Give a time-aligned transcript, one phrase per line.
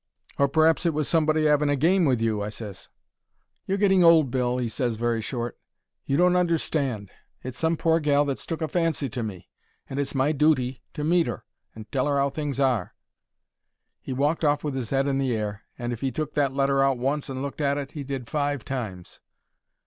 [0.39, 2.89] "Or p'r'aps it was somebody 'aving a game with you," I ses.
[3.67, 5.59] "You're getting old, Bill," he ses, very short.
[6.07, 7.11] "You don't understand.
[7.43, 9.47] It's some pore gal that's took a fancy to me,
[9.87, 11.45] and it's my dooty to meet 'er
[11.75, 12.95] and tell her 'ow things are."
[14.01, 16.81] He walked off with his 'ead in the air, and if 'e took that letter
[16.83, 19.19] out once and looked at it, he did five times.